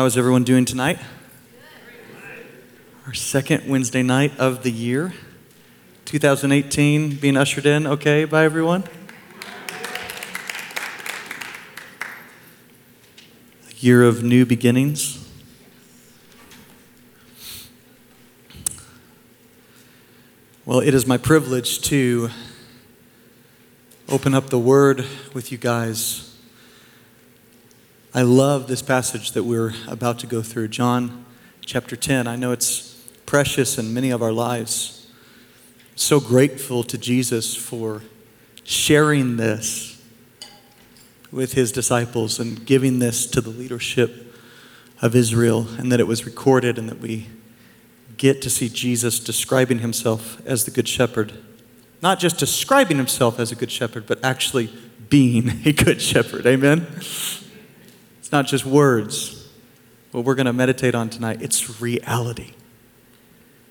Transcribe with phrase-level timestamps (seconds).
[0.00, 0.98] How is everyone doing tonight?
[3.06, 5.12] Our second Wednesday night of the year,
[6.06, 8.84] 2018, being ushered in okay by everyone?
[13.68, 15.28] A year of new beginnings.
[20.64, 22.30] Well, it is my privilege to
[24.08, 26.29] open up the Word with you guys
[28.12, 31.24] I love this passage that we're about to go through, John
[31.64, 32.26] chapter 10.
[32.26, 35.06] I know it's precious in many of our lives.
[35.94, 38.02] So grateful to Jesus for
[38.64, 40.02] sharing this
[41.30, 44.34] with his disciples and giving this to the leadership
[45.00, 47.28] of Israel, and that it was recorded, and that we
[48.16, 51.32] get to see Jesus describing himself as the Good Shepherd.
[52.02, 54.68] Not just describing himself as a Good Shepherd, but actually
[55.08, 56.44] being a Good Shepherd.
[56.44, 56.88] Amen?
[58.30, 59.48] It's not just words.
[60.12, 62.52] What we're going to meditate on tonight, it's reality.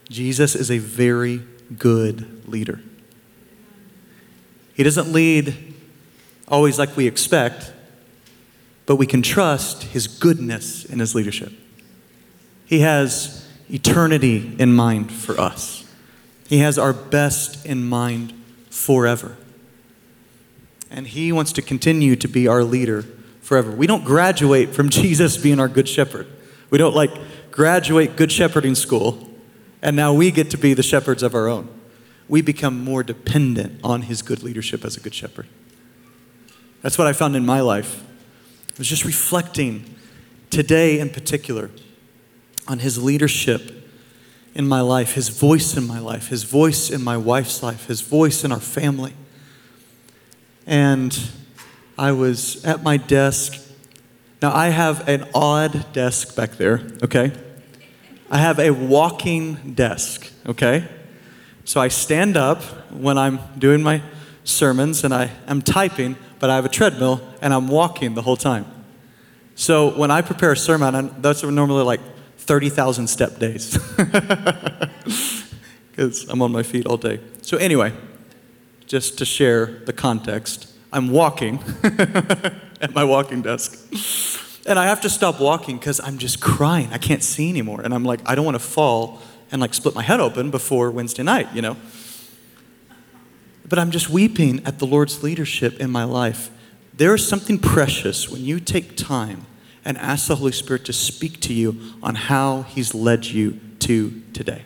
[0.09, 1.41] Jesus is a very
[1.77, 2.81] good leader.
[4.73, 5.75] He doesn't lead
[6.49, 7.71] always like we expect,
[8.85, 11.53] but we can trust his goodness in his leadership.
[12.65, 15.89] He has eternity in mind for us,
[16.49, 18.33] he has our best in mind
[18.69, 19.37] forever.
[20.91, 23.05] And he wants to continue to be our leader
[23.49, 23.71] forever.
[23.71, 26.27] We don't graduate from Jesus being our good shepherd.
[26.69, 27.09] We don't like
[27.49, 29.27] graduate good shepherding school
[29.81, 31.67] and now we get to be the shepherds of our own.
[32.27, 35.47] We become more dependent on his good leadership as a good shepherd.
[36.83, 38.03] That's what I found in my life.
[38.69, 39.95] I was just reflecting
[40.51, 41.71] today in particular
[42.67, 43.91] on his leadership
[44.53, 48.01] in my life, his voice in my life, his voice in my wife's life, his
[48.01, 49.15] voice in our family.
[50.67, 51.17] And
[51.99, 53.59] I was at my desk.
[54.41, 57.33] Now, I have an odd desk back there, okay?
[58.31, 60.87] I have a walking desk, okay?
[61.65, 64.01] So I stand up when I'm doing my
[64.45, 68.37] sermons and I am typing, but I have a treadmill and I'm walking the whole
[68.37, 68.65] time.
[69.55, 71.99] So when I prepare a sermon, are normally like
[72.37, 73.77] 30,000 step days
[75.91, 77.19] because I'm on my feet all day.
[77.41, 77.91] So, anyway,
[78.85, 83.77] just to share the context, I'm walking at my walking desk.
[84.65, 86.89] And I have to stop walking because I'm just crying.
[86.91, 87.81] I can't see anymore.
[87.81, 89.19] And I'm like, I don't want to fall
[89.51, 91.77] and like split my head open before Wednesday night, you know?
[93.67, 96.49] But I'm just weeping at the Lord's leadership in my life.
[96.93, 99.45] There is something precious when you take time
[99.85, 104.21] and ask the Holy Spirit to speak to you on how He's led you to
[104.33, 104.63] today.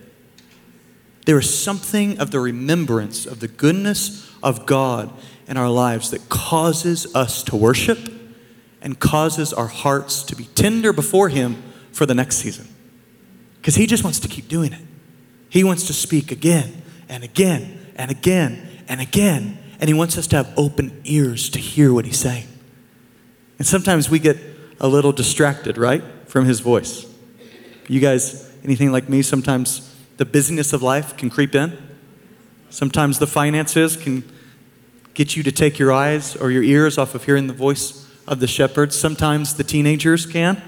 [1.25, 5.11] There is something of the remembrance of the goodness of God
[5.47, 7.99] in our lives that causes us to worship
[8.81, 11.61] and causes our hearts to be tender before Him
[11.91, 12.67] for the next season.
[13.57, 14.81] Because He just wants to keep doing it.
[15.49, 19.57] He wants to speak again and again and again and again.
[19.79, 22.47] And He wants us to have open ears to hear what He's saying.
[23.57, 24.37] And sometimes we get
[24.79, 27.05] a little distracted, right, from His voice.
[27.87, 31.77] You guys, anything like me, sometimes the busyness of life can creep in.
[32.69, 34.23] Sometimes the finances can
[35.13, 38.39] get you to take your eyes or your ears off of hearing the voice of
[38.39, 38.97] the shepherds.
[38.97, 40.61] Sometimes the teenagers can.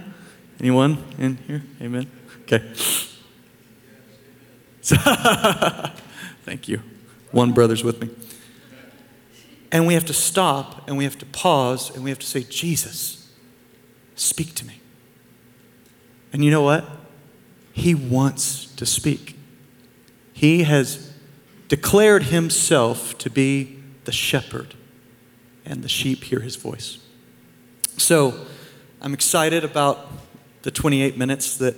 [0.59, 1.63] Anyone in here?
[1.81, 2.09] Amen.
[2.43, 2.63] Okay.
[6.43, 6.81] Thank you.
[7.31, 8.09] One brother's with me.
[9.71, 12.43] And we have to stop and we have to pause and we have to say,
[12.43, 13.29] Jesus,
[14.15, 14.79] speak to me.
[16.31, 16.85] And you know what?
[17.73, 19.35] He wants to speak.
[20.33, 21.13] He has
[21.67, 23.74] declared himself to be
[24.05, 24.73] the shepherd,
[25.65, 26.99] and the sheep hear his voice.
[27.97, 28.45] So
[29.01, 30.07] I'm excited about
[30.61, 31.75] the 28 minutes that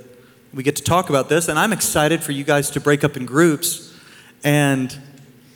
[0.54, 3.18] we get to talk about this, and I'm excited for you guys to break up
[3.18, 3.94] in groups
[4.44, 4.98] and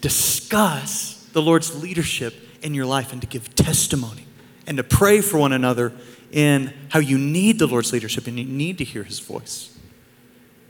[0.02, 4.26] discuss the Lord's leadership in your life and to give testimony
[4.68, 5.94] and to pray for one another
[6.32, 9.78] in how you need the Lord's leadership and you need to hear his voice.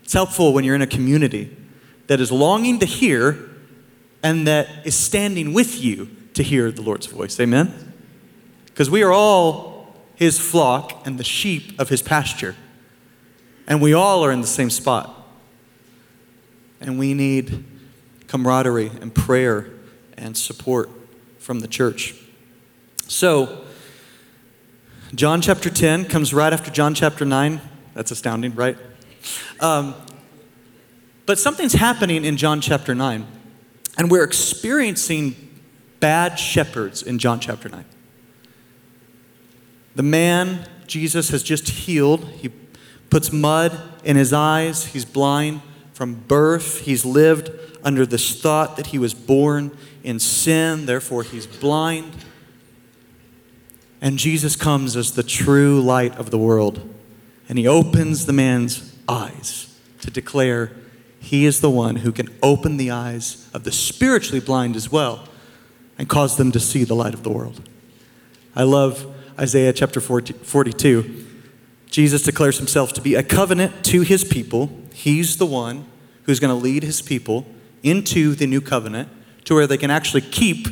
[0.04, 1.56] It's helpful when you're in a community
[2.08, 3.51] that is longing to hear
[4.24, 7.40] and that is standing with you to hear the Lord's voice.
[7.40, 7.94] Amen?
[8.66, 12.56] Because we are all his flock and the sheep of his pasture.
[13.68, 15.18] And we all are in the same spot.
[16.80, 17.64] And we need
[18.28, 19.70] camaraderie and prayer
[20.18, 20.90] and support
[21.40, 22.16] from the church.
[23.08, 23.66] So,
[25.14, 27.60] John chapter 10 comes right after John chapter 9.
[27.94, 28.78] That's astounding, right?
[29.60, 29.94] Um,
[31.26, 33.28] but something's happening in John chapter 9.
[33.98, 35.60] And we're experiencing
[36.00, 37.86] bad shepherds in John chapter 9.
[39.96, 42.26] The man Jesus has just healed.
[42.26, 42.50] He
[43.10, 44.88] puts mud in his eyes.
[44.88, 45.62] He's blind
[45.94, 46.82] from birth.
[46.82, 47.52] He's lived
[47.84, 52.12] under this thought that he was born in sin, therefore, he's blind.
[54.02, 56.88] And Jesus comes as the true light of the world.
[57.48, 60.72] And he opens the man's eyes to declare
[61.22, 65.30] he is the one who can open the eyes of the spiritually blind as well
[65.98, 67.62] and cause them to see the light of the world.
[68.56, 69.06] I love
[69.40, 71.28] Isaiah chapter 40, 42.
[71.86, 74.72] Jesus declares himself to be a covenant to his people.
[74.94, 75.86] He's the one
[76.24, 77.46] who's going to lead his people
[77.84, 79.08] into the new covenant
[79.46, 80.68] to where they can actually keep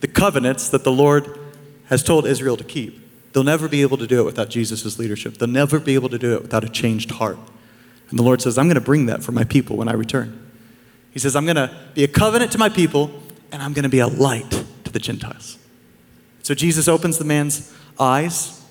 [0.00, 1.40] the covenants that the Lord
[1.86, 3.00] has told Israel to keep.
[3.32, 5.38] They'll never be able to do it without Jesus' leadership.
[5.38, 7.38] They'll never be able to do it without a changed heart.
[8.10, 10.50] And the Lord says, I'm going to bring that for my people when I return.
[11.10, 13.10] He says, I'm going to be a covenant to my people,
[13.50, 14.50] and I'm going to be a light
[14.84, 15.58] to the Gentiles.
[16.42, 18.64] So Jesus opens the man's eyes.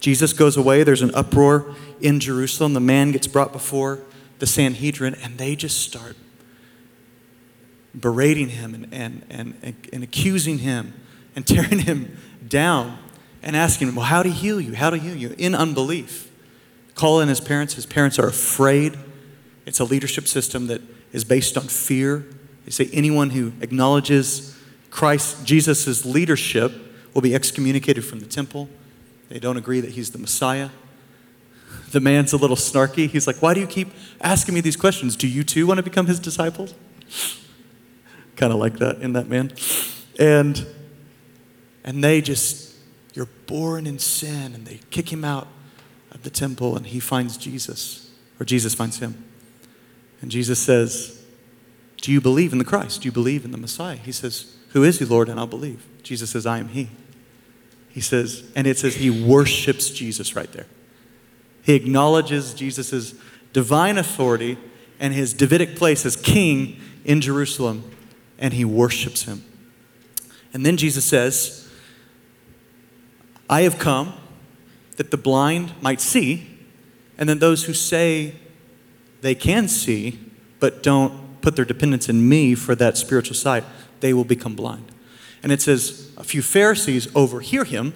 [0.00, 0.84] Jesus goes away.
[0.84, 2.74] There's an uproar in Jerusalem.
[2.74, 4.00] The man gets brought before
[4.38, 6.16] the Sanhedrin, and they just start
[7.98, 10.94] berating him and, and, and, and accusing him
[11.34, 12.16] and tearing him
[12.46, 12.98] down
[13.42, 14.74] and asking him, Well, how do he heal you?
[14.74, 15.34] How do he heal you?
[15.38, 16.27] In unbelief.
[16.98, 17.74] Call in his parents.
[17.74, 18.98] His parents are afraid.
[19.66, 20.80] It's a leadership system that
[21.12, 22.26] is based on fear.
[22.64, 24.58] They say anyone who acknowledges
[24.90, 26.72] Christ, Jesus' leadership,
[27.14, 28.68] will be excommunicated from the temple.
[29.28, 30.70] They don't agree that he's the Messiah.
[31.92, 33.08] The man's a little snarky.
[33.08, 35.14] He's like, Why do you keep asking me these questions?
[35.14, 36.74] Do you too want to become his disciples?
[38.34, 39.52] kind of like that in that man.
[40.18, 40.66] And
[41.84, 42.74] and they just
[43.14, 45.46] you're born in sin and they kick him out
[46.10, 48.10] of the temple and he finds Jesus
[48.40, 49.24] or Jesus finds him.
[50.20, 51.20] And Jesus says,
[52.00, 53.02] "Do you believe in the Christ?
[53.02, 55.84] Do you believe in the Messiah?" He says, "Who is he, Lord?" And I'll believe.
[56.02, 56.88] Jesus says, "I am he."
[57.90, 60.66] He says, and it says he worships Jesus right there.
[61.62, 63.14] He acknowledges Jesus'
[63.52, 64.56] divine authority
[65.00, 67.82] and his Davidic place as king in Jerusalem
[68.38, 69.42] and he worships him.
[70.52, 71.68] And then Jesus says,
[73.50, 74.12] I have come
[74.98, 76.58] that the blind might see,
[77.16, 78.34] and then those who say
[79.20, 80.18] they can see
[80.58, 83.62] but don't put their dependence in me for that spiritual sight,
[84.00, 84.90] they will become blind.
[85.40, 87.94] And it says, a few Pharisees overhear him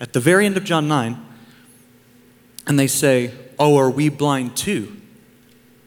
[0.00, 1.20] at the very end of John 9,
[2.68, 4.96] and they say, Oh, are we blind too?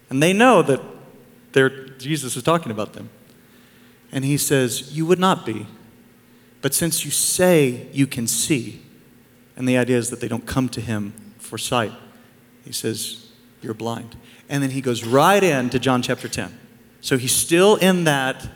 [0.10, 0.82] And they know that
[1.98, 3.10] Jesus is talking about them.
[4.12, 5.66] And he says, You would not be.
[6.62, 8.82] But since you say you can see,
[9.62, 11.92] and the idea is that they don't come to him for sight,
[12.66, 13.28] he says,
[13.62, 14.16] You're blind.
[14.50, 16.58] And then he goes right into John chapter 10.
[17.00, 18.50] So he's still in that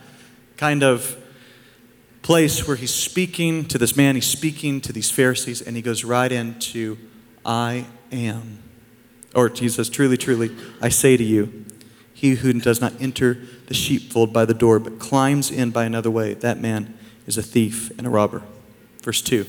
[0.56, 1.16] kind of
[2.22, 6.02] place where he's speaking to this man, he's speaking to these Pharisees, and he goes
[6.02, 6.98] right into,
[7.44, 8.58] I am.
[9.32, 10.50] Or he says, Truly, truly,
[10.82, 11.66] I say to you,
[12.14, 16.10] he who does not enter the sheepfold by the door, but climbs in by another
[16.10, 16.98] way, that man
[17.28, 18.42] is a thief and a robber.
[19.04, 19.46] Verse 2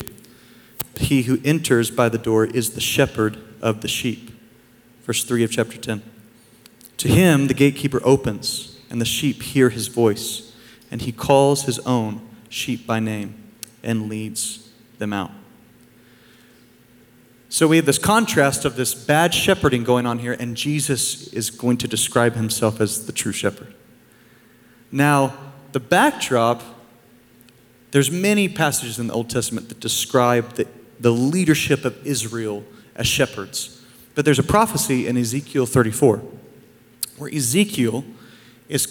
[0.99, 4.31] He who enters by the door is the shepherd of the sheep.
[5.03, 6.01] Verse 3 of chapter 10.
[6.97, 10.55] To him the gatekeeper opens, and the sheep hear his voice,
[10.89, 13.35] and he calls his own sheep by name
[13.83, 15.31] and leads them out.
[17.49, 21.49] So we have this contrast of this bad shepherding going on here, and Jesus is
[21.49, 23.73] going to describe himself as the true shepherd.
[24.91, 25.37] Now,
[25.71, 26.61] the backdrop,
[27.91, 30.67] there's many passages in the Old Testament that describe the,
[30.99, 32.63] the leadership of Israel
[32.95, 33.85] as shepherds.
[34.15, 36.21] But there's a prophecy in Ezekiel 34
[37.17, 38.03] where Ezekiel
[38.69, 38.87] is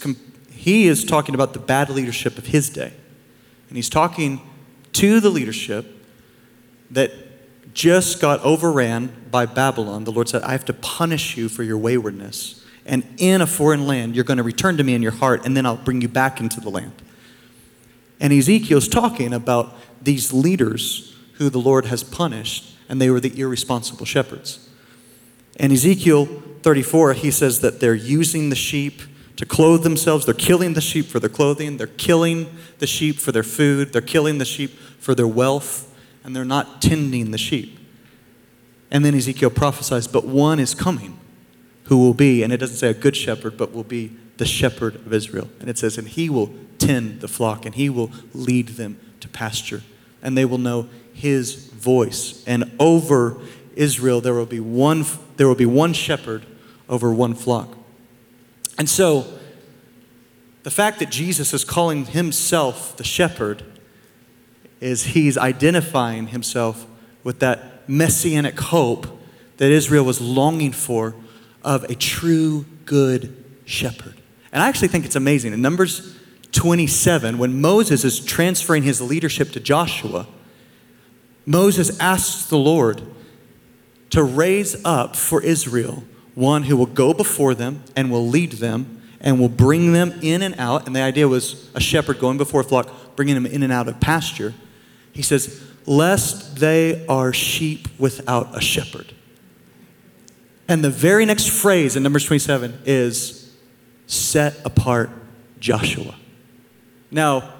[0.51, 2.93] he is talking about the bad leadership of his day.
[3.69, 4.41] And he's talking
[4.93, 5.85] to the leadership
[6.91, 7.11] that
[7.73, 11.77] just got overran by Babylon, the Lord said, I have to punish you for your
[11.77, 12.65] waywardness.
[12.85, 15.55] And in a foreign land, you're going to return to me in your heart, and
[15.55, 16.93] then I'll bring you back into the land.
[18.19, 23.39] And Ezekiel's talking about these leaders who the Lord has punished, and they were the
[23.39, 24.69] irresponsible shepherds.
[25.59, 26.25] And Ezekiel
[26.61, 29.01] 34, he says that they're using the sheep
[29.35, 30.25] to clothe themselves.
[30.25, 31.77] They're killing the sheep for their clothing.
[31.77, 32.47] They're killing
[32.79, 33.93] the sheep for their food.
[33.93, 35.87] They're killing the sheep for their wealth
[36.27, 37.79] and they're not tending the sheep.
[38.91, 41.17] And then Ezekiel prophesies, but one is coming
[41.85, 44.95] who will be, and it doesn't say a good shepherd, but will be the shepherd
[44.95, 45.49] of Israel.
[45.61, 49.29] And it says, and he will tend the flock, and he will lead them to
[49.29, 49.83] pasture,
[50.21, 52.43] and they will know his voice.
[52.45, 53.37] And over
[53.75, 55.05] Israel there will be one
[55.37, 56.45] there will be one shepherd
[56.89, 57.75] over one flock.
[58.77, 59.25] And so
[60.63, 63.63] the fact that Jesus is calling himself the shepherd
[64.79, 66.85] is he's identifying himself
[67.23, 69.07] with that messianic hope
[69.57, 71.15] that Israel was longing for
[71.63, 74.13] of a true good shepherd.
[74.51, 75.53] And I actually think it's amazing.
[75.53, 76.15] In Numbers
[76.51, 80.27] 27, when Moses is transferring his leadership to Joshua,
[81.47, 83.01] Moses asks the Lord
[84.09, 86.03] to raise up for Israel
[86.35, 90.41] one who will go before them and will lead them and will bring them in
[90.41, 90.85] and out.
[90.85, 93.87] And the idea was a shepherd going before a flock, bringing them in and out
[93.87, 94.53] of pasture.
[95.13, 99.13] He says, Lest they are sheep without a shepherd.
[100.67, 103.55] And the very next phrase in Numbers 27 is,
[104.05, 105.09] Set apart
[105.59, 106.15] Joshua.
[107.09, 107.53] Now,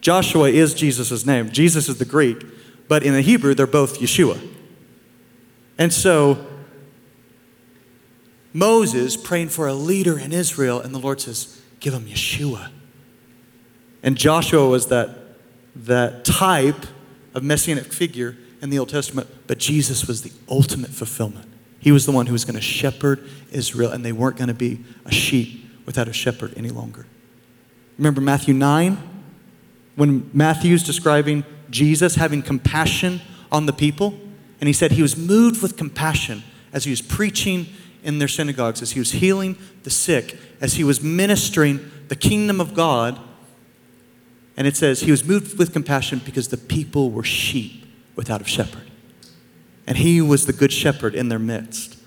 [0.00, 1.50] Joshua is Jesus' name.
[1.50, 2.42] Jesus is the Greek,
[2.88, 4.40] but in the Hebrew, they're both Yeshua.
[5.78, 6.46] And so
[8.52, 12.70] Moses praying for a leader in Israel, and the Lord says, Give him Yeshua.
[14.02, 15.10] And Joshua was that,
[15.74, 16.86] that type
[17.34, 21.52] of messianic figure in the Old Testament, but Jesus was the ultimate fulfillment.
[21.78, 24.54] He was the one who was going to shepherd Israel, and they weren't going to
[24.54, 27.06] be a sheep without a shepherd any longer.
[27.98, 28.96] Remember Matthew 9?
[29.96, 33.20] When Matthew's describing Jesus having compassion
[33.50, 34.18] on the people,
[34.60, 36.42] and he said he was moved with compassion
[36.72, 37.66] as he was preaching
[38.02, 42.60] in their synagogues, as he was healing the sick, as he was ministering the kingdom
[42.60, 43.18] of God.
[44.56, 48.44] And it says he was moved with compassion because the people were sheep without a
[48.44, 48.90] shepherd.
[49.86, 51.98] And he was the good shepherd in their midst.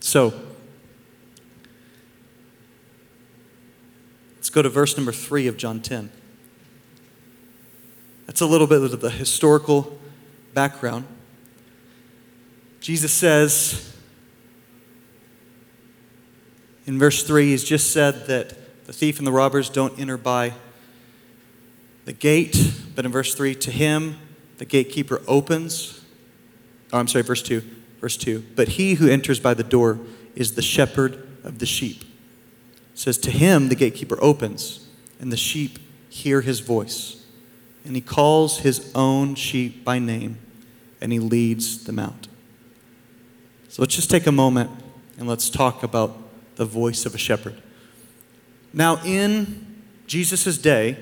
[0.00, 0.32] So,
[4.36, 6.10] let's go to verse number three of John 10.
[8.30, 9.98] That's a little bit of the historical
[10.54, 11.04] background.
[12.80, 13.92] Jesus says,
[16.86, 20.52] in verse 3, he's just said that the thief and the robbers don't enter by
[22.04, 22.56] the gate,
[22.94, 24.16] but in verse 3, to him
[24.58, 26.00] the gatekeeper opens.
[26.92, 27.62] Oh, I'm sorry, verse 2.
[28.00, 28.44] Verse 2.
[28.54, 29.98] But he who enters by the door
[30.36, 32.02] is the shepherd of the sheep.
[32.02, 34.86] It says, To him the gatekeeper opens,
[35.18, 37.19] and the sheep hear his voice.
[37.84, 40.38] And he calls his own sheep by name,
[41.00, 42.28] and he leads them out.
[43.68, 44.70] So let's just take a moment
[45.18, 46.16] and let's talk about
[46.56, 47.60] the voice of a shepherd.
[48.72, 50.96] Now, in Jesus' day,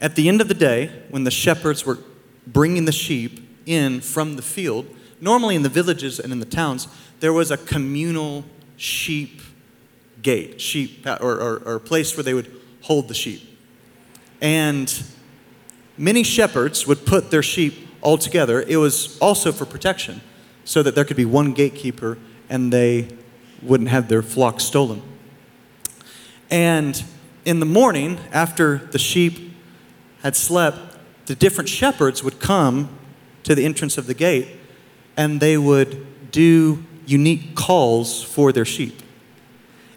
[0.00, 1.98] at the end of the day, when the shepherds were
[2.46, 4.86] bringing the sheep in from the field,
[5.20, 6.86] normally in the villages and in the towns,
[7.20, 8.44] there was a communal
[8.76, 9.40] sheep
[10.22, 12.50] gate, sheep, or, or, or place where they would
[12.82, 13.47] hold the sheep.
[14.40, 15.02] And
[15.96, 18.62] many shepherds would put their sheep all together.
[18.62, 20.20] It was also for protection,
[20.64, 22.18] so that there could be one gatekeeper
[22.48, 23.08] and they
[23.62, 25.02] wouldn't have their flock stolen.
[26.50, 27.02] And
[27.44, 29.54] in the morning, after the sheep
[30.22, 32.96] had slept, the different shepherds would come
[33.42, 34.48] to the entrance of the gate
[35.16, 39.02] and they would do unique calls for their sheep.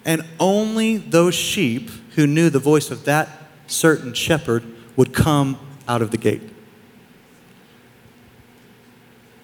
[0.04, 3.41] And only those sheep who knew the voice of that
[3.72, 4.63] certain shepherd
[4.96, 6.42] would come out of the gate.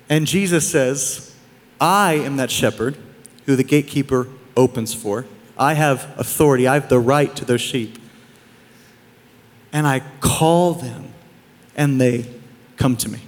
[0.10, 1.36] And Jesus says,
[1.80, 2.98] I am that shepherd
[3.46, 5.26] who the gatekeeper opens for.
[5.58, 7.98] I have authority, I have the right to those sheep.
[9.74, 11.14] And I call them,
[11.76, 12.26] and they
[12.78, 13.20] come to me.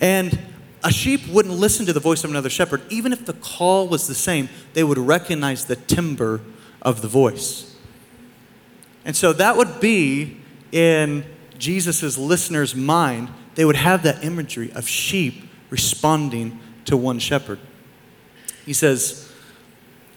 [0.00, 0.38] And
[0.84, 2.82] a sheep wouldn't listen to the voice of another shepherd.
[2.90, 6.40] Even if the call was the same, they would recognize the timbre
[6.80, 7.76] of the voice.
[9.08, 10.36] And so that would be
[10.70, 11.24] in
[11.56, 13.30] Jesus' listener's mind.
[13.54, 17.58] They would have that imagery of sheep responding to one shepherd.
[18.66, 19.32] He says,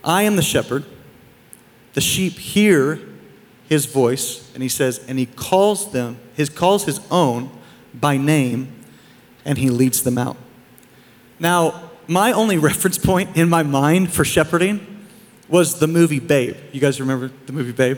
[0.04, 0.84] I am the shepherd.
[1.94, 3.00] The sheep hear
[3.70, 7.50] his voice, and he says, and he calls them, his calls his own
[7.94, 8.74] by name,
[9.46, 10.36] and he leads them out.
[11.40, 14.86] Now, my only reference point in my mind for shepherding
[15.48, 16.58] was the movie Babe.
[16.74, 17.98] You guys remember the movie Babe?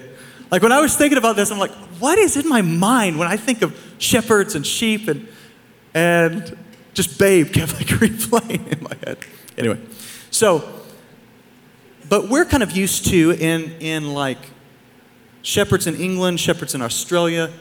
[0.53, 3.27] Like when I was thinking about this, I'm like, what is in my mind when
[3.27, 5.27] I think of shepherds and sheep and
[5.95, 6.55] and
[6.93, 9.17] just Babe kept like replaying in my head.
[9.57, 9.79] Anyway,
[10.29, 10.71] so
[12.07, 14.37] but we're kind of used to in, in like
[15.41, 17.51] shepherds in England, shepherds in Australia,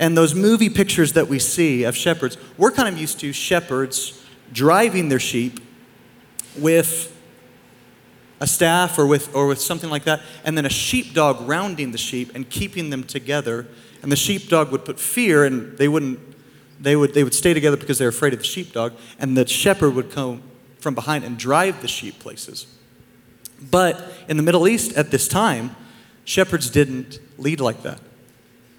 [0.00, 4.24] and those movie pictures that we see of shepherds, we're kind of used to shepherds
[4.50, 5.60] driving their sheep
[6.56, 7.14] with
[8.40, 11.98] a staff or with, or with something like that, and then a sheepdog rounding the
[11.98, 13.66] sheep and keeping them together.
[14.02, 16.20] And the sheepdog would put fear, and they wouldn't,
[16.80, 19.94] they would, they would stay together because they're afraid of the sheepdog, and the shepherd
[19.94, 20.42] would come
[20.78, 22.66] from behind and drive the sheep places.
[23.70, 25.74] But in the Middle East at this time,
[26.24, 28.00] shepherds didn't lead like that.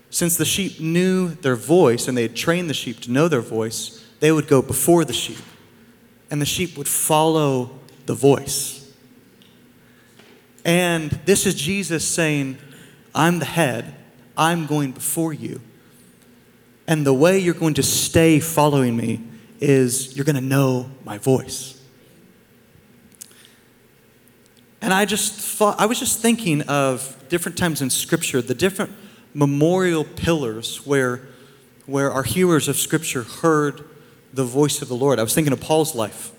[0.09, 3.41] Since the sheep knew their voice and they had trained the sheep to know their
[3.41, 5.43] voice, they would go before the sheep,
[6.31, 7.71] and the sheep would follow
[8.05, 8.76] the voice.
[10.67, 12.57] And this is Jesus saying,
[13.15, 13.95] I'm the head,
[14.37, 15.61] I'm going before you.
[16.85, 19.21] And the way you're going to stay following me
[19.61, 21.81] is you're going to know my voice.
[24.81, 28.91] And I just thought, I was just thinking of different times in Scripture, the different
[29.33, 31.21] memorial pillars where,
[31.85, 33.85] where our hearers of Scripture heard
[34.33, 35.17] the voice of the Lord.
[35.17, 36.31] I was thinking of Paul's life.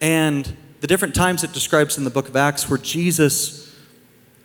[0.00, 3.74] And the different times it describes in the book of Acts where Jesus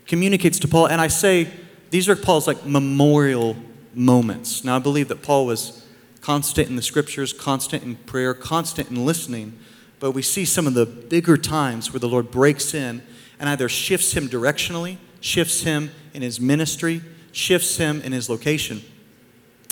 [0.06, 0.88] communicates to Paul.
[0.88, 1.50] And I say
[1.90, 3.56] these are Paul's like memorial
[3.94, 4.64] moments.
[4.64, 5.86] Now, I believe that Paul was
[6.22, 9.58] constant in the scriptures, constant in prayer, constant in listening.
[10.00, 13.02] But we see some of the bigger times where the Lord breaks in
[13.40, 17.02] and either shifts him directionally, shifts him in his ministry,
[17.32, 18.82] shifts him in his location.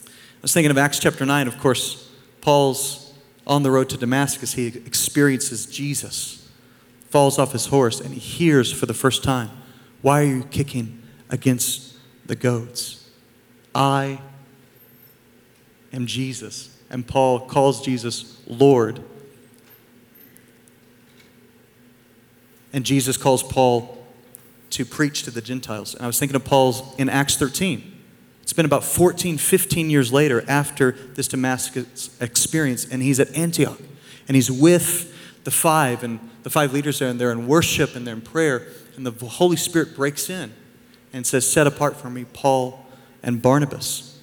[0.06, 1.48] I was thinking of Acts chapter 9.
[1.48, 2.10] Of course,
[2.42, 3.14] Paul's
[3.46, 4.54] on the road to Damascus.
[4.54, 6.43] He experiences Jesus,
[7.14, 9.52] falls off his horse, and he hears for the first time,
[10.02, 13.08] Why are you kicking against the goats?
[13.76, 14.20] I
[15.94, 16.76] am Jesus.
[16.90, 19.04] And Paul calls Jesus Lord.
[22.74, 24.04] And Jesus calls Paul
[24.72, 25.94] to preach to the Gentiles.
[25.94, 27.96] And I was thinking of Paul's in Acts 13.
[28.42, 33.80] It's been about 14, 15 years later after this Damascus experience, and he's at Antioch.
[34.28, 35.13] And he's with
[35.44, 38.68] the five, and the five leaders there, and they're in worship and they're in prayer.
[38.96, 40.54] And the Holy Spirit breaks in
[41.12, 42.86] and says, Set apart for me Paul
[43.22, 44.20] and Barnabas.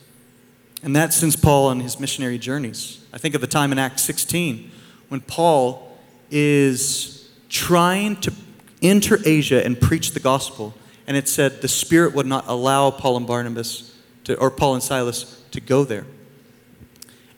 [0.82, 3.04] And that since Paul on his missionary journeys.
[3.12, 4.70] I think of the time in Acts 16
[5.08, 5.98] when Paul
[6.30, 8.32] is trying to
[8.80, 10.74] enter Asia and preach the gospel.
[11.06, 14.83] And it said the Spirit would not allow Paul and Barnabas to, or Paul and
[14.83, 16.06] Silas to go there.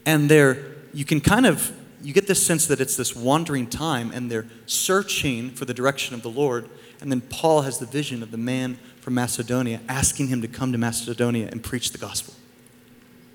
[0.04, 0.58] And there,
[0.92, 4.46] you can kind of, you get this sense that it's this wandering time and they're
[4.66, 6.68] searching for the direction of the Lord.
[7.00, 10.72] And then Paul has the vision of the man from Macedonia asking him to come
[10.72, 12.34] to Macedonia and preach the gospel.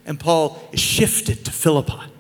[0.06, 2.12] And Paul is shifted to Philippi.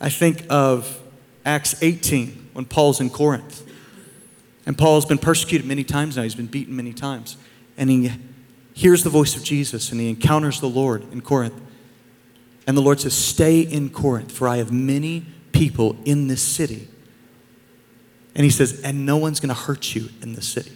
[0.00, 1.00] I think of
[1.44, 3.66] Acts 18 when Paul's in Corinth.
[4.66, 7.36] And Paul's been persecuted many times now, he's been beaten many times.
[7.76, 8.12] And he
[8.72, 11.60] hears the voice of Jesus and he encounters the Lord in Corinth.
[12.66, 16.88] And the Lord says, Stay in Corinth, for I have many people in this city.
[18.34, 20.72] And he says, And no one's going to hurt you in this city.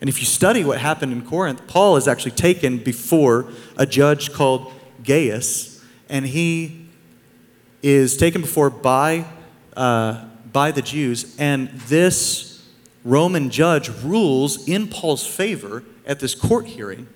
[0.00, 4.32] And if you study what happened in Corinth, Paul is actually taken before a judge
[4.32, 4.72] called
[5.04, 6.88] Gaius, and he
[7.82, 9.24] is taken before by,
[9.76, 12.64] uh, by the Jews, and this
[13.04, 17.06] Roman judge rules in Paul's favor at this court hearing.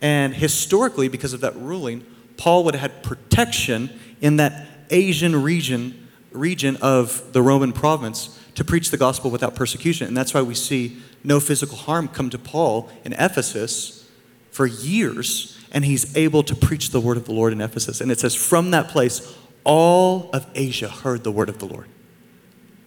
[0.00, 2.04] And historically, because of that ruling,
[2.40, 3.90] Paul would have had protection
[4.22, 10.08] in that Asian region, region of the Roman province to preach the gospel without persecution.
[10.08, 14.08] And that's why we see no physical harm come to Paul in Ephesus
[14.50, 18.00] for years, and he's able to preach the word of the Lord in Ephesus.
[18.00, 21.88] And it says, from that place, all of Asia heard the word of the Lord.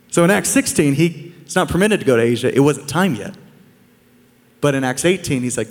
[0.10, 2.52] So in Acts 16, he, not permitted to go to Asia.
[2.52, 3.36] It wasn't time yet.
[4.62, 5.68] But in Acts 18, he's like,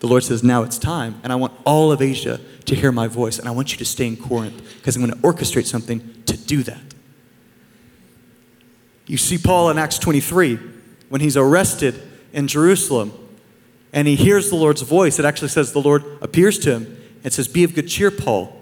[0.00, 3.06] the Lord says, now it's time, and I want all of Asia to hear my
[3.06, 6.00] voice, and I want you to stay in Corinth because I'm going to orchestrate something
[6.26, 6.82] to do that.
[9.06, 10.58] You see Paul in Acts 23
[11.08, 12.00] when he's arrested
[12.32, 13.12] in Jerusalem
[13.92, 15.18] and he hears the Lord's voice.
[15.18, 18.52] It actually says the Lord appears to him and says, Be of good cheer, Paul.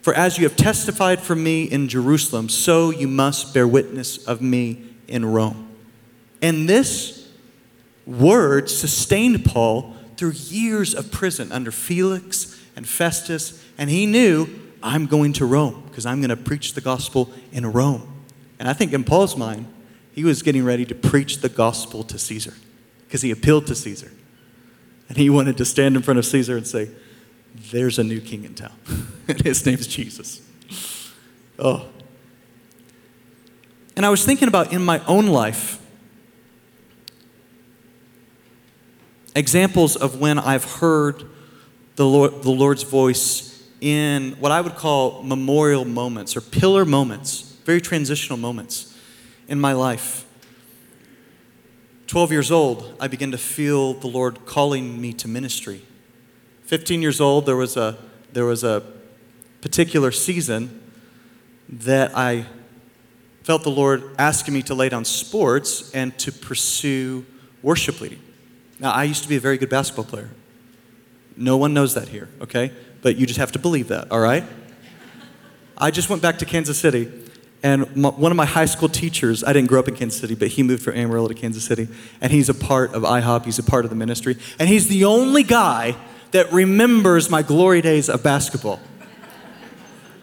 [0.00, 4.40] For as you have testified for me in Jerusalem, so you must bear witness of
[4.40, 5.68] me in Rome.
[6.40, 7.28] And this
[8.06, 13.64] word sustained Paul through years of prison under Felix and Festus.
[13.78, 14.48] And he knew,
[14.82, 18.24] I'm going to Rome because I'm going to preach the gospel in Rome.
[18.58, 19.66] And I think in Paul's mind,
[20.12, 22.54] he was getting ready to preach the gospel to Caesar
[23.06, 24.10] because he appealed to Caesar.
[25.08, 26.90] And he wanted to stand in front of Caesar and say,
[27.54, 28.76] There's a new king in town.
[29.28, 30.40] and his name's Jesus.
[31.58, 31.88] Oh.
[33.96, 35.80] And I was thinking about in my own life
[39.34, 41.24] examples of when I've heard
[41.96, 47.56] the, Lord, the Lord's voice in what I would call memorial moments or pillar moments,
[47.64, 48.98] very transitional moments
[49.48, 50.24] in my life.
[52.06, 55.82] 12 years old, I began to feel the Lord calling me to ministry.
[56.64, 57.96] 15 years old, there was a,
[58.32, 58.82] there was a
[59.60, 60.80] particular season
[61.68, 62.46] that I
[63.42, 67.26] felt the Lord asking me to lay down sports and to pursue
[67.62, 68.20] worship leading.
[68.78, 70.30] Now, I used to be a very good basketball player.
[71.36, 72.72] No one knows that here, okay?
[73.04, 74.42] but you just have to believe that, all right?
[75.76, 77.12] I just went back to Kansas City,
[77.62, 80.34] and my, one of my high school teachers, I didn't grow up in Kansas City,
[80.34, 81.86] but he moved from Amarillo to Kansas City,
[82.22, 85.04] and he's a part of IHOP, he's a part of the ministry, and he's the
[85.04, 85.94] only guy
[86.30, 88.80] that remembers my glory days of basketball.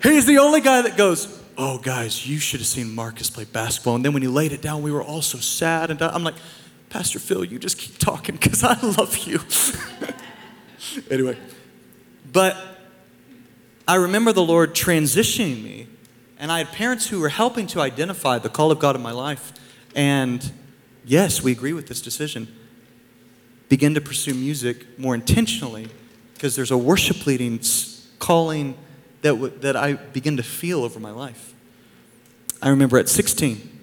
[0.01, 3.93] He's the only guy that goes, Oh, guys, you should have seen Marcus play basketball.
[3.95, 5.91] And then when he laid it down, we were all so sad.
[5.91, 6.33] And I'm like,
[6.89, 9.39] Pastor Phil, you just keep talking because I love you.
[11.11, 11.37] anyway,
[12.31, 12.57] but
[13.87, 15.87] I remember the Lord transitioning me,
[16.39, 19.11] and I had parents who were helping to identify the call of God in my
[19.11, 19.53] life.
[19.95, 20.51] And
[21.05, 22.47] yes, we agree with this decision.
[23.69, 25.87] Begin to pursue music more intentionally
[26.33, 27.59] because there's a worship leading
[28.19, 28.75] calling
[29.21, 31.53] that, w- that I begin to feel over my life.
[32.61, 33.79] I remember at 16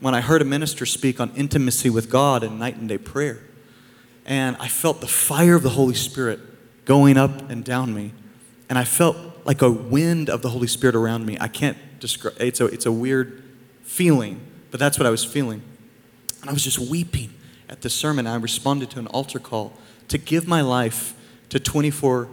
[0.00, 3.40] when I heard a minister speak on intimacy with God and night and day prayer.
[4.24, 6.40] And I felt the fire of the Holy Spirit
[6.84, 8.12] going up and down me.
[8.68, 11.36] And I felt like a wind of the Holy Spirit around me.
[11.40, 13.42] I can't describe it's a, it's a weird
[13.82, 15.62] feeling, but that's what I was feeling.
[16.40, 17.32] And I was just weeping
[17.68, 18.26] at the sermon.
[18.26, 19.72] I responded to an altar call
[20.08, 21.14] to give my life
[21.48, 22.28] to 24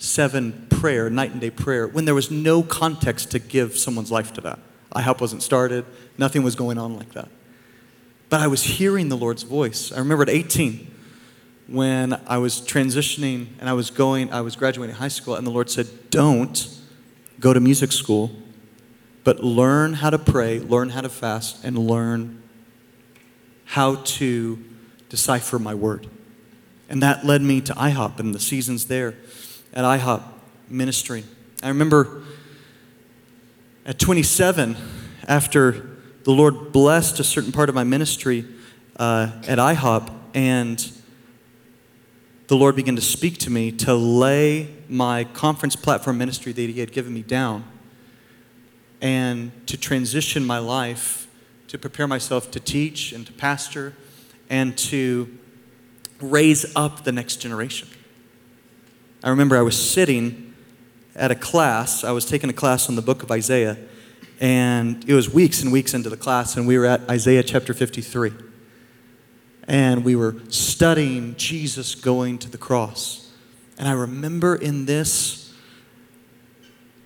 [0.00, 4.32] 7 prayer, night and day prayer, when there was no context to give someone's life
[4.34, 4.60] to that.
[4.94, 5.84] IHOP wasn't started,
[6.16, 7.28] nothing was going on like that.
[8.28, 9.90] But I was hearing the Lord's voice.
[9.90, 10.94] I remember at 18
[11.68, 15.50] when I was transitioning and I was going, I was graduating high school, and the
[15.50, 16.68] Lord said, Don't
[17.38, 18.30] go to music school,
[19.22, 22.42] but learn how to pray, learn how to fast, and learn
[23.66, 24.58] how to
[25.10, 26.08] decipher my word.
[26.88, 29.14] And that led me to IHOP and the seasons there
[29.74, 30.22] at IHOP
[30.70, 31.24] ministry.
[31.62, 32.22] I remember
[33.84, 34.74] at 27,
[35.26, 38.46] after the Lord blessed a certain part of my ministry
[38.96, 40.92] uh, at IHOP, and
[42.48, 46.80] the Lord began to speak to me to lay my conference platform ministry that He
[46.80, 47.64] had given me down
[49.02, 51.28] and to transition my life
[51.68, 53.94] to prepare myself to teach and to pastor
[54.48, 55.38] and to
[56.22, 57.86] raise up the next generation.
[59.22, 60.54] I remember I was sitting
[61.14, 63.76] at a class, I was taking a class on the book of Isaiah,
[64.40, 67.74] and it was weeks and weeks into the class, and we were at Isaiah chapter
[67.74, 68.47] 53.
[69.68, 73.30] And we were studying Jesus going to the cross.
[73.78, 75.54] And I remember in this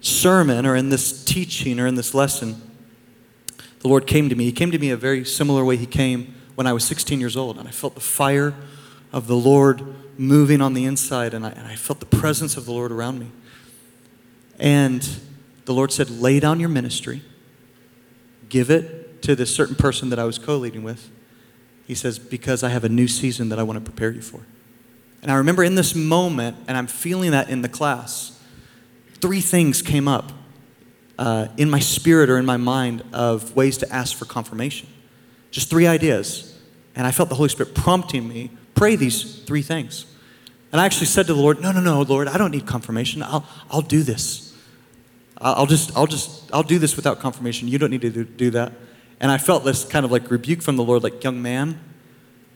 [0.01, 2.63] sermon, or in this teaching, or in this lesson,
[3.81, 4.45] the Lord came to me.
[4.45, 7.37] He came to me a very similar way He came when I was 16 years
[7.37, 8.55] old, and I felt the fire
[9.13, 9.83] of the Lord
[10.17, 13.19] moving on the inside, and I, and I felt the presence of the Lord around
[13.19, 13.31] me.
[14.59, 15.09] And
[15.65, 17.23] the Lord said, Lay down your ministry,
[18.49, 21.11] give it to this certain person that I was co leading with.
[21.93, 24.41] He says, Because I have a new season that I want to prepare you for.
[25.21, 28.41] And I remember in this moment, and I'm feeling that in the class,
[29.21, 30.33] three things came up
[31.19, 34.89] uh, in my spirit or in my mind of ways to ask for confirmation.
[35.51, 36.59] Just three ideas.
[36.97, 40.07] And I felt the Holy Spirit prompting me pray these three things.
[40.73, 43.23] And I actually said to the Lord, No, no, no, Lord, I don't need confirmation.
[43.23, 44.57] I'll, I'll do this.
[45.43, 47.69] I'll just, I'll just, I'll do this without confirmation.
[47.69, 48.73] You don't need to do, do that.
[49.23, 51.81] And I felt this kind of like rebuke from the Lord, like, young man,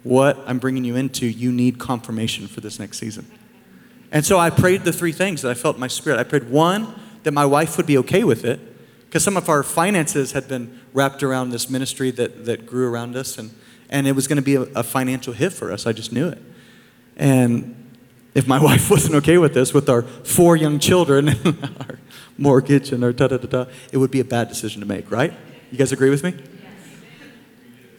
[0.02, 3.26] what I'm bringing you into, you need confirmation for this next season.
[4.12, 6.20] And so I prayed the three things that I felt in my spirit.
[6.20, 8.61] I prayed one, that my wife would be okay with it,
[9.07, 13.16] because some of our finances had been wrapped around this ministry that, that grew around
[13.16, 13.38] us.
[13.38, 13.52] And
[13.88, 15.87] and it was going to be a, a, financial hit for us.
[15.87, 16.42] I just knew it.
[17.16, 17.96] And
[18.35, 21.98] if my wife wasn't okay with this, with our four young children and our
[22.37, 25.11] mortgage and our da da da da, it would be a bad decision to make,
[25.11, 25.33] right?
[25.70, 26.35] You guys agree with me?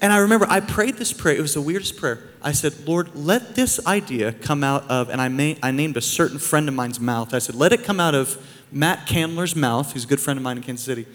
[0.01, 1.35] And I remember I prayed this prayer.
[1.35, 2.29] It was the weirdest prayer.
[2.41, 6.01] I said, Lord, let this idea come out of, and I, may, I named a
[6.01, 7.33] certain friend of mine's mouth.
[7.33, 8.37] I said, let it come out of
[8.71, 11.07] Matt Candler's mouth, who's a good friend of mine in Kansas City.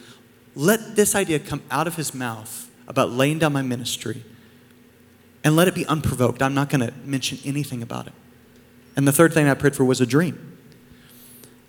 [0.55, 4.25] Let this idea come out of his mouth about laying down my ministry
[5.45, 6.43] and let it be unprovoked.
[6.43, 8.13] I'm not going to mention anything about it.
[8.97, 10.59] And the third thing I prayed for was a dream.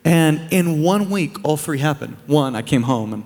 [0.04, 2.18] And in one week, all three happened.
[2.28, 3.24] One, I came home and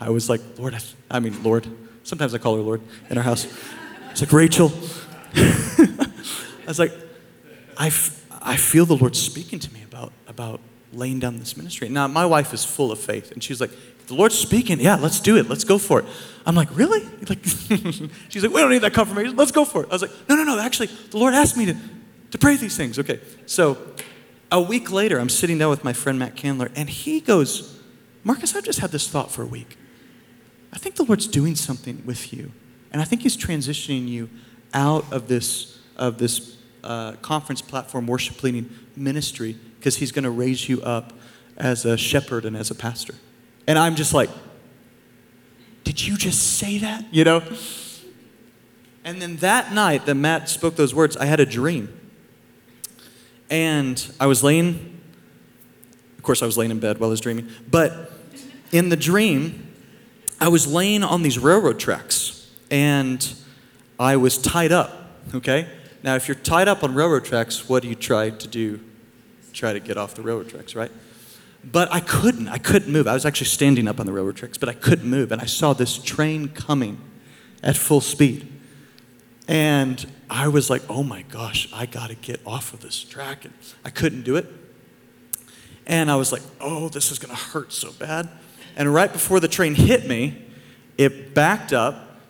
[0.00, 1.68] I was like, Lord, I, I mean, Lord.
[2.06, 3.48] Sometimes I call her Lord in our house.
[4.12, 4.72] It's like, Rachel.
[5.34, 6.08] I
[6.68, 6.92] was like,
[7.76, 10.60] I, f- I feel the Lord speaking to me about, about
[10.92, 11.88] laying down this ministry.
[11.88, 13.72] Now, my wife is full of faith, and she's like,
[14.06, 14.78] the Lord's speaking.
[14.78, 15.48] Yeah, let's do it.
[15.48, 16.06] Let's go for it.
[16.46, 17.02] I'm like, really?
[17.28, 17.42] Like,
[18.28, 19.34] she's like, we don't need that confirmation.
[19.34, 19.88] Let's go for it.
[19.90, 20.60] I was like, no, no, no.
[20.60, 21.76] Actually, the Lord asked me to,
[22.30, 23.00] to pray these things.
[23.00, 23.18] Okay.
[23.46, 23.78] So
[24.52, 27.80] a week later, I'm sitting down with my friend Matt Candler, and he goes,
[28.22, 29.76] Marcus, I've just had this thought for a week.
[30.76, 32.52] I think the Lord's doing something with you.
[32.92, 34.28] And I think he's transitioning you
[34.74, 40.30] out of this, of this uh, conference platform worship leading ministry because he's going to
[40.30, 41.14] raise you up
[41.56, 43.14] as a shepherd and as a pastor.
[43.66, 44.28] And I'm just like,
[45.82, 47.06] did you just say that?
[47.10, 47.42] You know?
[49.02, 51.88] And then that night that Matt spoke those words, I had a dream.
[53.48, 55.00] And I was laying,
[56.18, 58.12] of course, I was laying in bed while I was dreaming, but
[58.72, 59.65] in the dream,
[60.40, 63.34] I was laying on these railroad tracks and
[63.98, 64.92] I was tied up,
[65.34, 65.68] okay?
[66.02, 68.80] Now, if you're tied up on railroad tracks, what do you try to do?
[69.52, 70.90] Try to get off the railroad tracks, right?
[71.64, 72.48] But I couldn't.
[72.48, 73.08] I couldn't move.
[73.08, 75.32] I was actually standing up on the railroad tracks, but I couldn't move.
[75.32, 77.00] And I saw this train coming
[77.62, 78.52] at full speed.
[79.48, 83.44] And I was like, oh my gosh, I got to get off of this track.
[83.44, 84.46] And I couldn't do it.
[85.86, 88.28] And I was like, oh, this is going to hurt so bad.
[88.76, 90.42] And right before the train hit me,
[90.98, 92.20] it backed up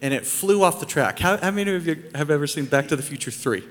[0.00, 1.18] and it flew off the track.
[1.18, 3.62] How, how many of you have ever seen Back to the Future 3?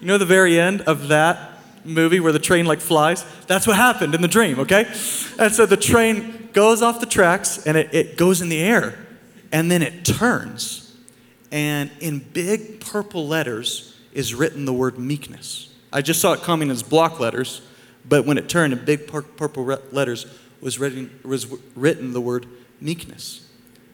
[0.00, 3.24] You know the very end of that movie where the train like flies?
[3.46, 4.86] That's what happened in the dream, okay?
[5.38, 8.98] And so the train goes off the tracks and it, it goes in the air
[9.52, 10.96] and then it turns.
[11.52, 15.72] And in big purple letters is written the word meekness.
[15.92, 17.62] I just saw it coming as block letters,
[18.08, 20.26] but when it turned in big purple letters
[20.60, 22.46] was written, was written the word
[22.80, 23.46] meekness.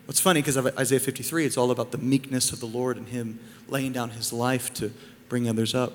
[0.06, 3.08] What's funny because of Isaiah 53, it's all about the meekness of the Lord and
[3.08, 4.92] Him laying down His life to
[5.28, 5.92] bring others up.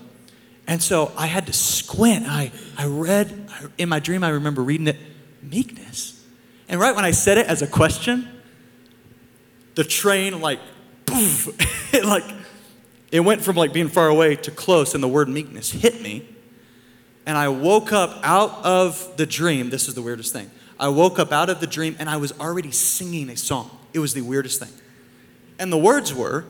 [0.67, 2.25] And so I had to squint.
[2.27, 4.97] I, I read, in my dream, I remember reading it,
[5.41, 6.23] meekness.
[6.67, 8.27] And right when I said it as a question,
[9.75, 10.59] the train, like,
[11.05, 12.23] poof, it like,
[13.11, 16.27] it went from like being far away to close, and the word meekness hit me.
[17.25, 19.69] And I woke up out of the dream.
[19.69, 20.49] This is the weirdest thing.
[20.81, 23.69] I woke up out of the dream and I was already singing a song.
[23.93, 24.73] It was the weirdest thing.
[25.59, 26.45] And the words were,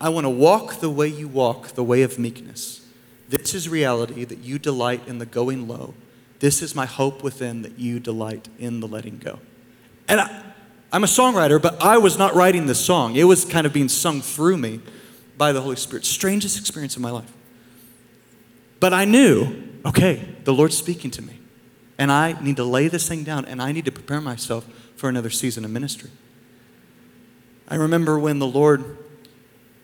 [0.00, 2.84] I want to walk the way you walk, the way of meekness.
[3.28, 5.94] This is reality that you delight in the going low.
[6.40, 9.38] This is my hope within that you delight in the letting go.
[10.08, 10.42] And I,
[10.92, 13.14] am a songwriter, but I was not writing this song.
[13.14, 14.80] It was kind of being sung through me
[15.38, 16.04] by the Holy Spirit.
[16.04, 17.32] Strangest experience of my life.
[18.80, 21.35] But I knew, okay, the Lord's speaking to me.
[21.98, 25.08] And I need to lay this thing down and I need to prepare myself for
[25.08, 26.10] another season of ministry.
[27.68, 28.98] I remember when the Lord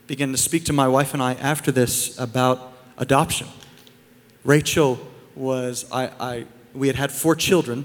[0.06, 3.48] began to speak to my wife and I after this about adoption.
[4.44, 4.98] Rachel
[5.34, 7.84] was, I, I, we had had four children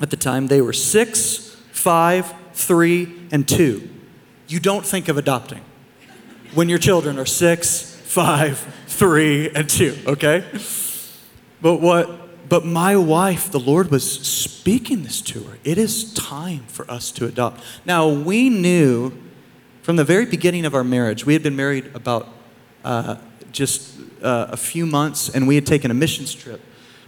[0.00, 0.48] at the time.
[0.48, 3.88] They were six, five, three, and two.
[4.48, 5.62] You don't think of adopting
[6.54, 10.44] when your children are six, five, three, and two, okay?
[11.60, 12.21] But what
[12.52, 15.56] but my wife, the Lord was speaking this to her.
[15.64, 17.62] It is time for us to adopt.
[17.86, 19.14] Now, we knew
[19.80, 22.28] from the very beginning of our marriage, we had been married about
[22.84, 23.16] uh,
[23.52, 26.60] just uh, a few months, and we had taken a missions trip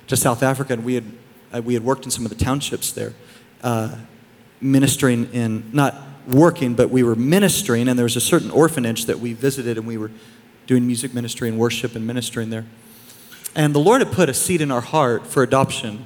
[0.07, 1.05] to South Africa, and we had,
[1.53, 3.13] uh, we had worked in some of the townships there,
[3.63, 3.95] uh,
[4.63, 5.95] ministering in, not
[6.27, 9.87] working, but we were ministering, and there was a certain orphanage that we visited, and
[9.87, 10.11] we were
[10.67, 12.65] doing music ministry and worship and ministering there.
[13.55, 16.05] And the Lord had put a seed in our heart for adoption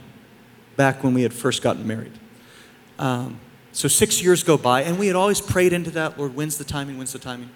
[0.77, 2.13] back when we had first gotten married.
[2.99, 3.41] Um,
[3.73, 6.65] so six years go by, and we had always prayed into that Lord, when's the
[6.65, 7.51] timing, when's the timing?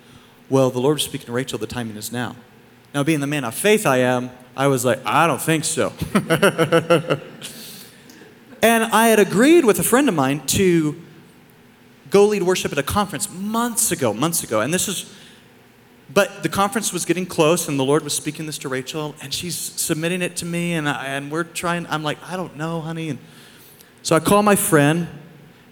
[0.48, 2.36] Well, the Lord was speaking to Rachel, the timing is now.
[2.94, 5.92] Now, being the man of faith I am, I was like, I don't think so.
[8.62, 11.00] and I had agreed with a friend of mine to
[12.10, 14.60] go lead worship at a conference months ago, months ago.
[14.60, 15.12] And this is,
[16.12, 19.32] but the conference was getting close, and the Lord was speaking this to Rachel, and
[19.32, 22.80] she's submitting it to me, and, I, and we're trying, I'm like, I don't know,
[22.80, 23.10] honey.
[23.10, 23.18] And
[24.02, 25.08] so I call my friend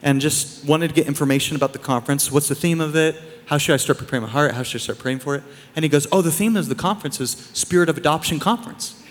[0.02, 2.30] and just wanted to get information about the conference.
[2.30, 3.20] What's the theme of it?
[3.46, 4.52] How should I start preparing my heart?
[4.52, 5.42] How should I start praying for it?
[5.74, 9.02] And he goes, Oh, the theme of the conference is Spirit of Adoption Conference.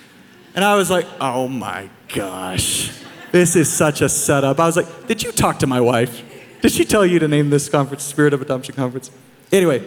[0.56, 2.92] And I was like, Oh my gosh,
[3.32, 4.60] this is such a setup.
[4.60, 6.24] I was like, Did you talk to my wife?
[6.62, 9.12] Did she tell you to name this conference Spirit of Adoption Conference?
[9.52, 9.84] Anyway,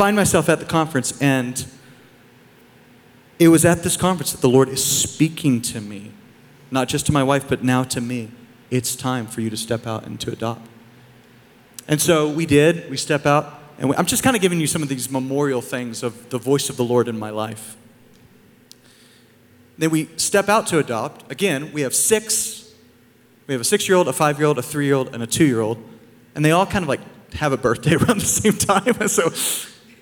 [0.00, 1.66] find myself at the conference, and
[3.38, 6.12] it was at this conference that the Lord is speaking to me,
[6.70, 8.30] not just to my wife, but now to me.
[8.70, 10.66] It's time for you to step out and to adopt.
[11.86, 12.88] And so we did.
[12.88, 13.60] We step out.
[13.78, 16.38] And we, I'm just kind of giving you some of these memorial things of the
[16.38, 17.76] voice of the Lord in my life.
[19.76, 21.30] Then we step out to adopt.
[21.30, 22.72] Again, we have six.
[23.46, 25.22] We have a six year old, a five year old, a three year old, and
[25.22, 25.76] a two year old.
[26.34, 27.00] And they all kind of like
[27.34, 28.94] have a birthday around the same time.
[29.08, 29.28] so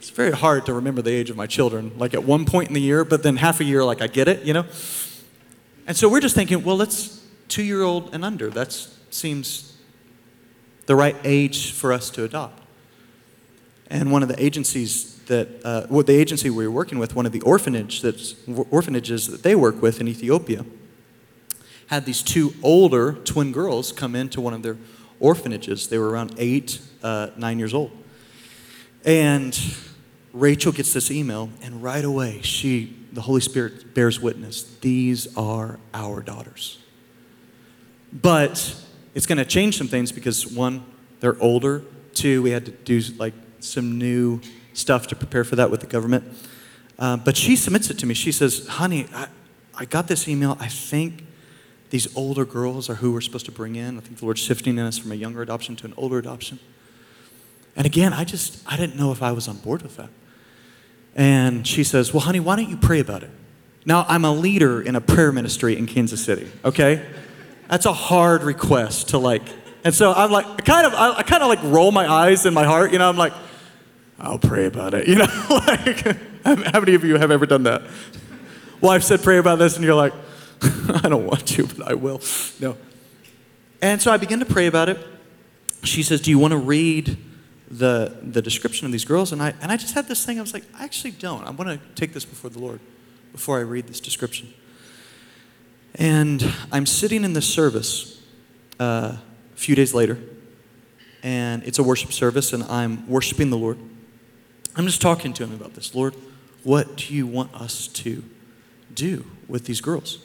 [0.09, 2.75] it's very hard to remember the age of my children, like at one point in
[2.75, 4.64] the year, but then half a year, like I get it, you know?
[5.87, 8.49] And so we're just thinking, well, let's two year old and under.
[8.49, 8.73] That
[9.11, 9.77] seems
[10.87, 12.62] the right age for us to adopt.
[13.90, 17.27] And one of the agencies that uh, what the agency we were working with, one
[17.27, 18.35] of the orphanage that's,
[18.71, 20.64] orphanages that they work with in Ethiopia,
[21.88, 24.79] had these two older twin girls come into one of their
[25.21, 25.88] orphanages.
[25.88, 27.90] They were around eight, uh, nine years old.
[29.05, 29.59] And
[30.33, 34.62] Rachel gets this email, and right away, she, the Holy Spirit bears witness.
[34.81, 36.79] These are our daughters.
[38.12, 38.75] But
[39.14, 40.85] it's going to change some things because one,
[41.21, 41.83] they're older.
[42.14, 44.41] Two, we had to do like some new
[44.73, 46.25] stuff to prepare for that with the government.
[46.99, 48.14] Uh, but she submits it to me.
[48.14, 49.29] She says, Honey, I,
[49.75, 50.57] I got this email.
[50.61, 51.25] I think
[51.91, 53.97] these older girls are who we're supposed to bring in.
[53.97, 56.59] I think the Lord's shifting us from a younger adoption to an older adoption.
[57.79, 60.11] And again, I just, I didn't know if I was on board with that.
[61.14, 63.31] And she says, Well, honey, why don't you pray about it?
[63.87, 67.07] Now, I'm a leader in a prayer ministry in Kansas City, okay?
[67.69, 69.43] That's a hard request to like.
[69.85, 72.45] And so I'm like, I kind of, I, I kind of like roll my eyes
[72.45, 73.33] in my heart, you know, I'm like,
[74.19, 75.27] I'll pray about it, you know?
[75.49, 76.05] like,
[76.45, 77.83] how many of you have ever done that?
[78.81, 80.12] Wife said, pray about this, and you're like,
[80.62, 82.21] I don't want to, but I will.
[82.61, 82.77] No.
[83.81, 84.99] And so I begin to pray about it.
[85.85, 87.17] She says, Do you want to read
[87.71, 89.33] the, the description of these girls?
[89.33, 91.45] And I, and I just had this thing, I was like, I actually don't.
[91.45, 92.81] I want to take this before the Lord
[93.33, 94.53] before I read this description.
[95.95, 98.21] And I'm sitting in the service
[98.79, 99.17] uh,
[99.55, 100.19] a few days later,
[101.23, 103.79] and it's a worship service, and I'm worshiping the Lord.
[104.77, 105.95] I'm just talking to him about this.
[105.95, 106.15] Lord,
[106.63, 108.23] what do you want us to
[108.95, 110.19] do with these girls?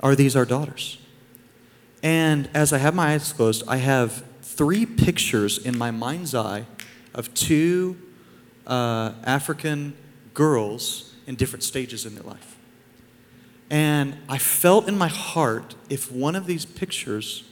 [0.00, 0.98] Are these our daughters?
[2.02, 4.24] And as I have my eyes closed, I have
[4.56, 6.64] three pictures in my mind's eye
[7.14, 7.96] of two
[8.66, 9.94] uh, African
[10.34, 12.56] girls in different stages in their life.
[13.70, 17.44] And I felt in my heart if one of these pictures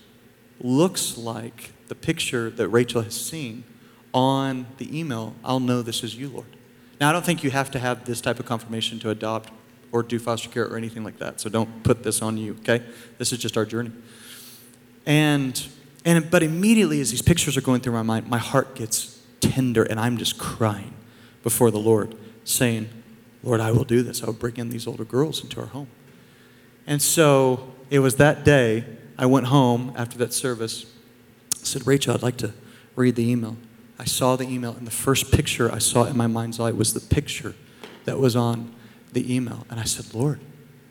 [0.61, 3.65] looks like the picture that Rachel has seen
[4.13, 6.47] on the email, I'll know this is you, Lord.
[7.01, 9.51] Now, I don't think you have to have this type of confirmation to adopt
[9.91, 11.41] or do foster care or anything like that.
[11.41, 12.83] So don't put this on you, okay?
[13.19, 13.91] This is just our journey.
[15.05, 15.61] And,
[16.05, 19.83] and but immediately as these pictures are going through my mind, my heart gets tender
[19.83, 20.95] and I'm just crying
[21.43, 22.15] before the Lord,
[22.45, 22.89] saying,
[23.43, 24.23] Lord, I will do this.
[24.23, 25.89] I will bring in these older girls into our home.
[26.87, 28.85] And so it was that day
[29.19, 30.87] I went home after that service.
[31.53, 32.53] I said, Rachel, I'd like to
[32.97, 33.57] read the email.
[33.99, 36.95] I saw the email, and the first picture I saw in my mind's eye was
[36.95, 37.55] the picture
[38.07, 38.75] that was on
[39.13, 39.67] the email.
[39.71, 40.41] And I said, Lord,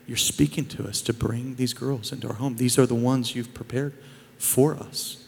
[0.06, 2.56] you're speaking to us to bring these girls into our home.
[2.56, 3.92] These are the ones you've prepared
[4.38, 5.24] for us.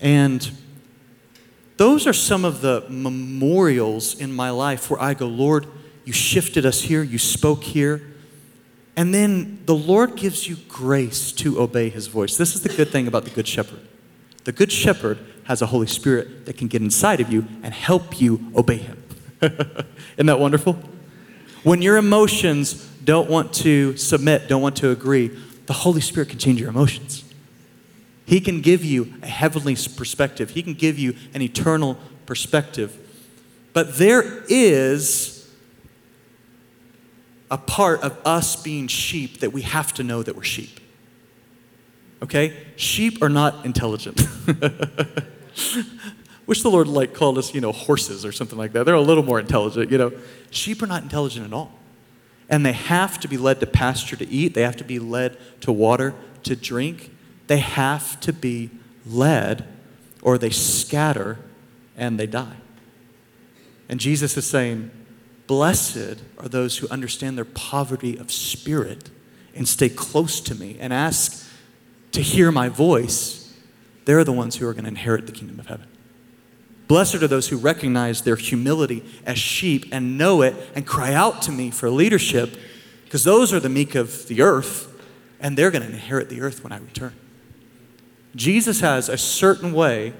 [0.00, 0.50] And
[1.76, 5.66] those are some of the memorials in my life where I go, Lord,
[6.04, 8.02] you shifted us here, you spoke here.
[8.96, 12.36] And then the Lord gives you grace to obey his voice.
[12.36, 13.80] This is the good thing about the Good Shepherd.
[14.44, 18.20] The Good Shepherd has a Holy Spirit that can get inside of you and help
[18.20, 19.02] you obey him.
[19.40, 20.78] Isn't that wonderful?
[21.62, 25.28] When your emotions don't want to submit, don't want to agree,
[25.66, 27.24] the Holy Spirit can change your emotions.
[28.24, 32.98] He can give you a heavenly perspective, He can give you an eternal perspective.
[33.72, 35.50] But there is
[37.50, 40.80] a part of us being sheep that we have to know that we're sheep.
[42.22, 42.56] Okay?
[42.76, 44.20] Sheep are not intelligent.
[46.46, 48.84] Wish the Lord like called us, you know, horses or something like that.
[48.84, 50.12] They're a little more intelligent, you know.
[50.50, 51.78] Sheep are not intelligent at all.
[52.48, 55.36] And they have to be led to pasture to eat, they have to be led
[55.60, 57.11] to water to drink.
[57.52, 58.70] They have to be
[59.04, 59.66] led
[60.22, 61.38] or they scatter
[61.98, 62.56] and they die.
[63.90, 64.90] And Jesus is saying,
[65.46, 69.10] Blessed are those who understand their poverty of spirit
[69.54, 71.46] and stay close to me and ask
[72.12, 73.54] to hear my voice.
[74.06, 75.88] They're the ones who are going to inherit the kingdom of heaven.
[76.88, 81.42] Blessed are those who recognize their humility as sheep and know it and cry out
[81.42, 82.56] to me for leadership,
[83.04, 84.90] because those are the meek of the earth,
[85.38, 87.12] and they're going to inherit the earth when I return.
[88.34, 90.14] Jesus has a certain way,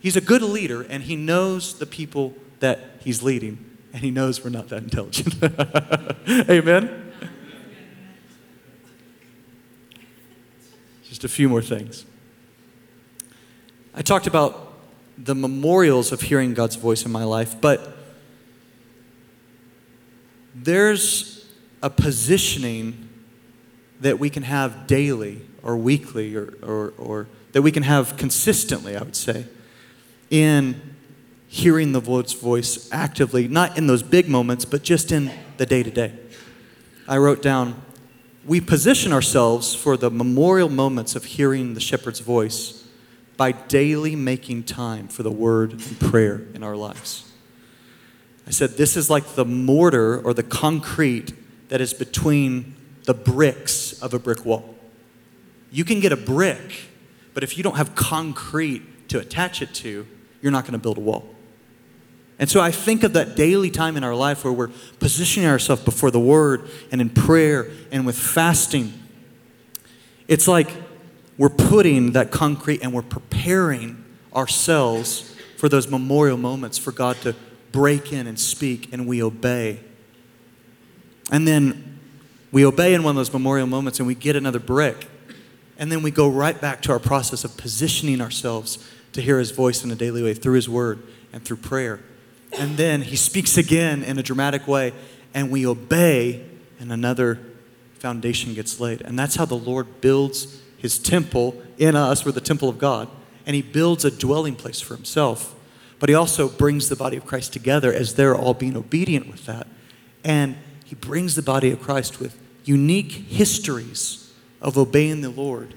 [0.00, 4.44] he's a good leader, and he knows the people that he's leading, and he knows
[4.44, 5.36] we're not that intelligent.
[6.50, 7.12] Amen?
[11.04, 12.04] Just a few more things.
[13.94, 14.74] I talked about
[15.16, 17.96] the memorials of hearing God's voice in my life, but
[20.54, 21.46] there's
[21.82, 23.08] a positioning
[24.00, 28.96] that we can have daily or weekly or, or, or that we can have consistently,
[28.96, 29.46] I would say,
[30.30, 30.80] in
[31.48, 35.82] hearing the Lord's voice actively, not in those big moments, but just in the day
[35.82, 36.12] to day.
[37.08, 37.80] I wrote down,
[38.44, 42.86] we position ourselves for the memorial moments of hearing the shepherd's voice
[43.36, 47.30] by daily making time for the word and prayer in our lives.
[48.46, 51.32] I said, this is like the mortar or the concrete
[51.68, 54.74] that is between the bricks of a brick wall.
[55.70, 56.88] You can get a brick,
[57.34, 60.06] but if you don't have concrete to attach it to,
[60.40, 61.34] you're not going to build a wall.
[62.38, 65.82] And so I think of that daily time in our life where we're positioning ourselves
[65.82, 68.92] before the Word and in prayer and with fasting.
[70.28, 70.70] It's like
[71.36, 74.04] we're putting that concrete and we're preparing
[74.34, 77.34] ourselves for those memorial moments for God to
[77.72, 79.80] break in and speak, and we obey.
[81.30, 81.98] And then
[82.52, 85.08] we obey in one of those memorial moments and we get another brick.
[85.78, 89.52] And then we go right back to our process of positioning ourselves to hear His
[89.52, 91.02] voice in a daily way through His Word
[91.32, 92.00] and through prayer.
[92.58, 94.92] And then He speaks again in a dramatic way,
[95.32, 96.44] and we obey,
[96.80, 97.38] and another
[98.00, 99.02] foundation gets laid.
[99.02, 102.24] And that's how the Lord builds His temple in us.
[102.26, 103.08] We're the temple of God.
[103.46, 105.54] And He builds a dwelling place for Himself.
[106.00, 109.46] But He also brings the body of Christ together as they're all being obedient with
[109.46, 109.68] that.
[110.24, 114.27] And He brings the body of Christ with unique histories
[114.60, 115.74] of obeying the Lord,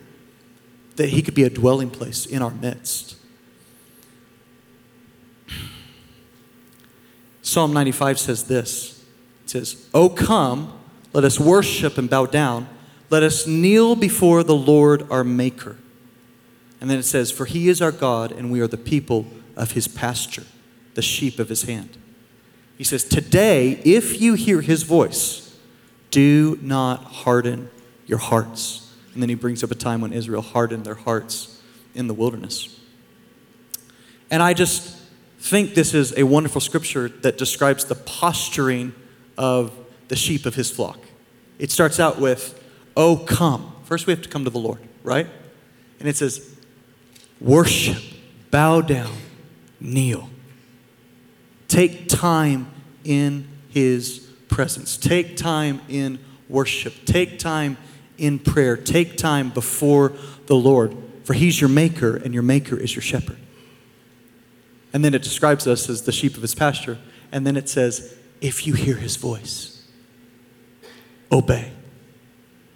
[0.95, 3.17] that He could be a dwelling place in our midst.
[7.41, 9.03] Psalm 95 says this
[9.43, 10.79] It says, Oh, come,
[11.13, 12.67] let us worship and bow down.
[13.09, 15.77] Let us kneel before the Lord our Maker.
[16.79, 19.71] And then it says, For he is our God, and we are the people of
[19.71, 20.45] his pasture,
[20.93, 21.97] the sheep of his hand.
[22.77, 25.55] He says, Today, if you hear his voice,
[26.09, 27.69] do not harden
[28.05, 28.93] your hearts.
[29.13, 31.61] And then he brings up a time when Israel hardened their hearts
[31.93, 32.79] in the wilderness.
[34.29, 34.97] And I just
[35.39, 38.93] think this is a wonderful scripture that describes the posturing
[39.37, 39.73] of
[40.07, 40.99] the sheep of his flock.
[41.59, 42.57] It starts out with,
[42.95, 43.73] Oh, come.
[43.85, 45.27] First, we have to come to the Lord, right?
[45.99, 46.55] And it says,
[47.39, 48.01] Worship,
[48.51, 49.15] bow down,
[49.79, 50.29] kneel.
[51.67, 52.69] Take time
[53.03, 54.97] in his presence.
[54.97, 56.93] Take time in worship.
[57.05, 57.77] Take time
[58.21, 58.77] in prayer.
[58.77, 60.13] Take time before
[60.45, 63.37] the Lord, for He's your maker, and your maker is your shepherd.
[64.93, 66.99] And then it describes us as the sheep of His pasture.
[67.31, 69.87] And then it says, if you hear His voice,
[71.31, 71.71] obey.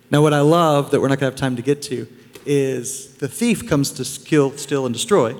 [0.09, 2.07] Now, what I love that we're not going to have time to get to
[2.45, 5.35] is the thief comes to kill, steal, and destroy.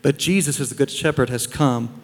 [0.00, 2.00] But Jesus, as the Good Shepherd, has come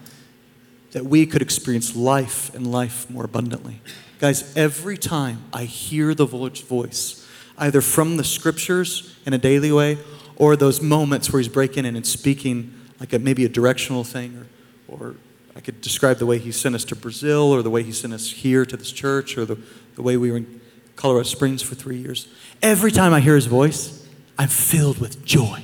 [0.93, 3.81] that we could experience life and life more abundantly.
[4.19, 7.25] Guys, every time I hear the Lord's voice,
[7.57, 9.99] either from the scriptures in a daily way
[10.35, 14.45] or those moments where he's breaking in and speaking like a, maybe a directional thing,
[14.89, 15.15] or, or
[15.55, 18.13] I could describe the way he sent us to Brazil or the way he sent
[18.13, 19.57] us here to this church or the,
[19.95, 20.61] the way we were in
[20.97, 22.27] Colorado Springs for three years.
[22.61, 24.05] Every time I hear his voice,
[24.37, 25.63] I'm filled with joy.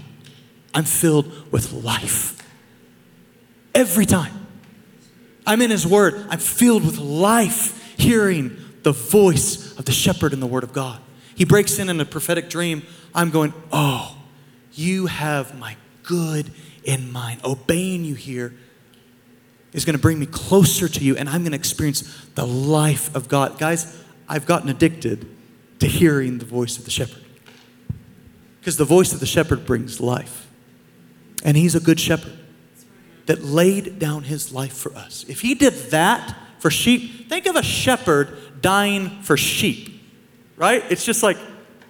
[0.72, 2.40] I'm filled with life.
[3.74, 4.46] Every time.
[5.44, 6.24] I'm in his word.
[6.30, 11.00] I'm filled with life hearing the voice of the shepherd in the Word of God.
[11.34, 12.82] He breaks in in a prophetic dream.
[13.14, 14.16] I'm going, Oh,
[14.72, 16.50] you have my good
[16.84, 17.40] in mind.
[17.44, 18.55] Obeying you here
[19.72, 22.02] is going to bring me closer to you, and I'm going to experience
[22.34, 23.59] the life of God.
[23.59, 25.26] Guys, I've gotten addicted
[25.80, 27.24] to hearing the voice of the shepherd
[28.61, 30.46] because the voice of the shepherd brings life.
[31.44, 32.38] And he's a good shepherd
[33.26, 35.24] that laid down his life for us.
[35.28, 36.34] If he did that,
[36.64, 37.28] for sheep.
[37.28, 40.02] Think of a shepherd dying for sheep,
[40.56, 40.82] right?
[40.88, 41.36] It's just like,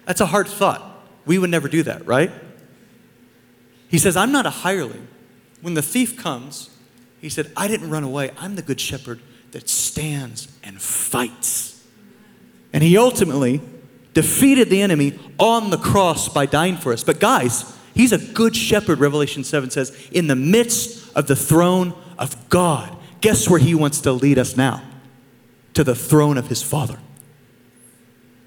[0.04, 1.06] that's a hard thought.
[1.24, 2.32] We would never do that, right?
[3.86, 5.06] He says, I'm not a hireling.
[5.60, 6.70] When the thief comes,
[7.20, 8.32] he said, I didn't run away.
[8.36, 9.20] I'm the good shepherd
[9.52, 11.86] that stands and fights.
[12.72, 13.60] And he ultimately
[14.12, 17.04] defeated the enemy on the cross by dying for us.
[17.04, 21.94] But guys, he's a good shepherd, Revelation 7 says, in the midst of the throne
[22.18, 22.98] of God.
[23.24, 24.82] Guess where he wants to lead us now?
[25.72, 26.98] To the throne of his Father.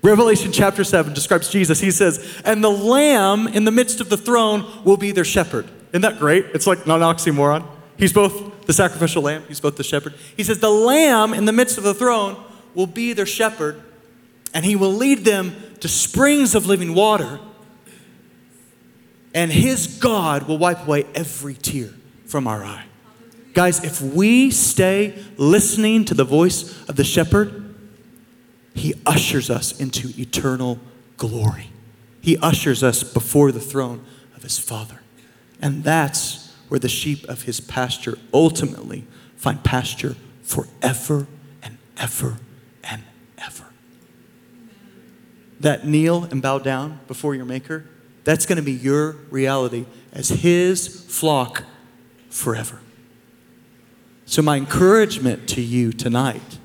[0.03, 1.79] Revelation chapter 7 describes Jesus.
[1.79, 5.67] He says, And the Lamb in the midst of the throne will be their shepherd.
[5.89, 6.45] Isn't that great?
[6.53, 7.65] It's like not an oxymoron.
[7.97, 10.13] He's both the sacrificial lamb, he's both the shepherd.
[10.35, 12.37] He says, The Lamb in the midst of the throne
[12.75, 13.81] will be their shepherd,
[14.53, 17.39] and he will lead them to springs of living water,
[19.33, 21.89] and his God will wipe away every tear
[22.27, 22.85] from our eye.
[23.57, 27.73] Guys, if we stay listening to the voice of the shepherd,
[28.75, 30.77] he ushers us into eternal
[31.17, 31.71] glory.
[32.21, 34.05] He ushers us before the throne
[34.35, 35.01] of his Father.
[35.59, 41.25] And that's where the sheep of his pasture ultimately find pasture forever
[41.63, 42.37] and ever
[42.83, 43.01] and
[43.39, 43.65] ever.
[45.61, 47.85] That kneel and bow down before your Maker,
[48.23, 51.63] that's going to be your reality as his flock
[52.29, 52.81] forever.
[54.29, 56.59] So, my encouragement to you tonight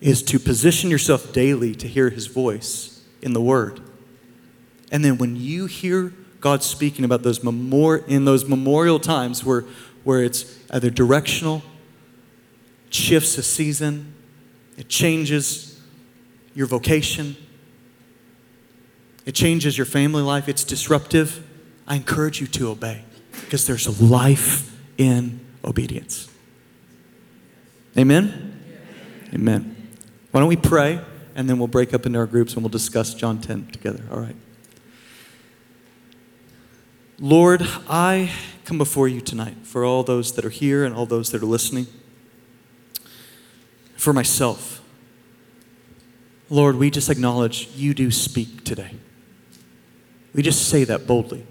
[0.00, 3.80] is to position yourself daily to hear his voice in the word.
[4.90, 9.66] And then when you hear God speaking about those memor- in those memorial times where,
[10.02, 11.62] where it's either directional,
[12.90, 14.12] shifts a season,
[14.76, 15.80] it changes
[16.56, 17.36] your vocation,
[19.24, 21.44] it changes your family life, it's disruptive,
[21.86, 23.04] I encourage you to obey
[23.44, 26.28] because there's a life in obedience.
[27.98, 28.60] Amen?
[29.34, 29.88] Amen.
[30.30, 31.00] Why don't we pray
[31.38, 34.02] and then we'll break up into our groups and we'll discuss John 10 together.
[34.10, 34.34] All right.
[37.20, 38.32] Lord, I
[38.64, 41.46] come before you tonight for all those that are here and all those that are
[41.46, 41.86] listening.
[43.96, 44.82] For myself,
[46.50, 48.96] Lord, we just acknowledge you do speak today.
[50.34, 51.46] We just say that boldly.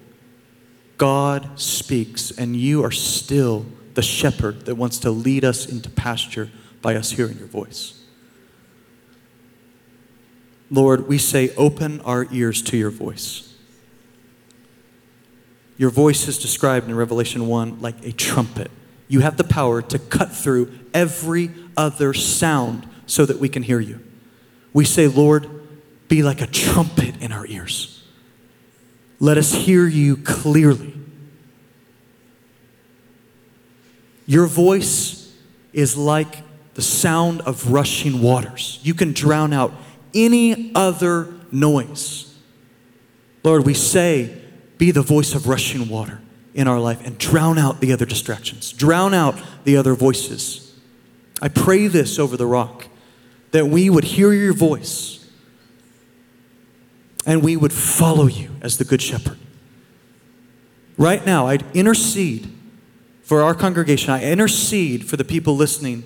[0.98, 3.66] God speaks, and you are still
[3.98, 6.52] the shepherd that wants to lead us into pasture
[6.84, 8.00] by us hearing your voice.
[10.70, 13.56] Lord, we say, open our ears to your voice.
[15.78, 18.70] Your voice is described in Revelation 1 like a trumpet.
[19.08, 23.80] You have the power to cut through every other sound so that we can hear
[23.80, 24.00] you.
[24.74, 25.50] We say, Lord,
[26.08, 28.04] be like a trumpet in our ears.
[29.20, 30.97] Let us hear you clearly.
[34.28, 35.34] Your voice
[35.74, 36.44] is like
[36.76, 38.80] the sound of rushing waters.
[38.84, 39.74] You can drown out
[40.14, 42.38] any other noise.
[43.44, 44.40] Lord, we say,
[44.78, 46.22] be the voice of rushing water
[46.54, 50.76] in our life and drown out the other distractions, drown out the other voices.
[51.42, 52.88] I pray this over the rock
[53.52, 55.26] that we would hear your voice
[57.26, 59.38] and we would follow you as the good shepherd.
[60.98, 62.57] Right now, I'd intercede
[63.28, 66.06] for our congregation, I intercede for the people listening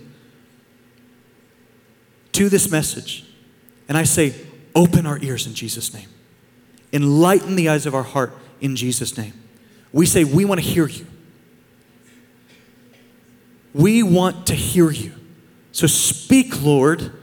[2.31, 3.23] to this message.
[3.87, 4.33] And I say,
[4.73, 6.09] open our ears in Jesus' name.
[6.91, 9.33] Enlighten the eyes of our heart in Jesus' name.
[9.93, 11.05] We say, we want to hear you.
[13.75, 15.13] We want to hear you.
[15.73, 17.13] So speak, Lord.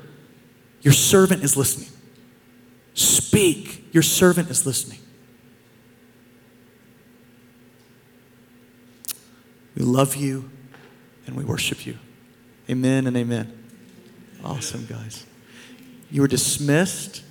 [0.81, 1.89] Your servant is listening.
[2.95, 3.89] Speak.
[3.91, 5.01] Your servant is listening.
[9.79, 10.51] We love you
[11.27, 11.99] and we worship you.
[12.69, 13.57] Amen and amen.
[14.45, 15.25] Awesome, guys.
[16.11, 17.23] You were dismissed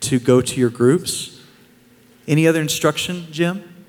[0.00, 1.40] to go to your groups.
[2.26, 3.86] Any other instruction, Jim?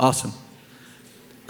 [0.00, 0.32] Awesome.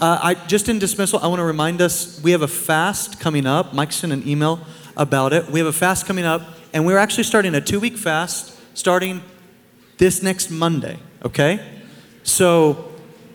[0.01, 3.45] Uh, I, just in dismissal, I want to remind us we have a fast coming
[3.45, 3.73] up.
[3.73, 4.59] Mike sent an email
[4.97, 5.49] about it.
[5.49, 6.41] We have a fast coming up,
[6.73, 9.21] and we're actually starting a two week fast starting
[9.97, 11.65] this next Monday, okay?
[12.23, 12.88] So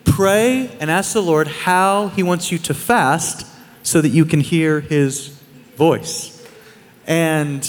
[0.04, 3.46] pray and ask the Lord how He wants you to fast
[3.82, 5.28] so that you can hear His
[5.76, 6.46] voice.
[7.06, 7.68] And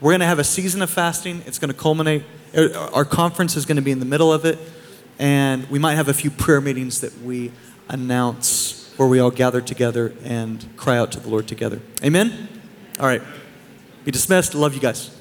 [0.00, 1.42] we're going to have a season of fasting.
[1.46, 2.24] It's going to culminate,
[2.56, 4.58] uh, our conference is going to be in the middle of it.
[5.18, 7.50] And we might have a few prayer meetings that we
[7.88, 11.80] announce where we all gather together and cry out to the Lord together.
[12.04, 12.48] Amen?
[13.00, 13.22] All right.
[14.04, 14.54] Be dismissed.
[14.54, 15.17] Love you guys.